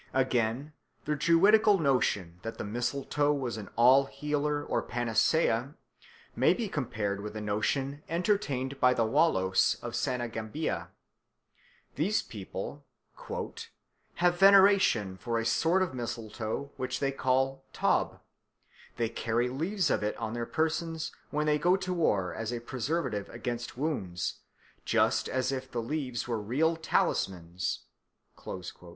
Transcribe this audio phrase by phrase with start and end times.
[0.15, 0.73] Again,
[1.05, 5.75] the Druidical notion that the mistletoe was an "all healer" or panacea
[6.35, 10.87] may be compared with a notion entertained by the Walos of Senegambia.
[11.97, 12.83] These people
[13.19, 13.29] "have
[14.33, 18.21] much veneration for a sort of mistletoe, which they call tob;
[18.97, 22.59] they carry leaves of it on their persons when they go to war as a
[22.59, 24.39] preservative against wounds,
[24.83, 27.81] just as if the leaves were real talismans
[28.35, 28.89] (gris gris)."